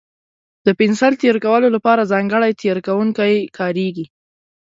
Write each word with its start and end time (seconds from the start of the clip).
د 0.65 0.67
پنسل 0.79 1.13
تېره 1.21 1.39
کولو 1.45 1.67
لپاره 1.75 2.09
ځانګړی 2.11 2.51
تېره 2.61 2.81
کوونکی 2.87 3.33
کارېږي. 3.57 4.05